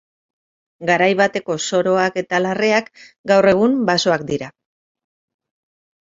[0.89, 2.89] Garai bateko soroak eta larreak
[3.33, 4.49] gaur egun basoak dira.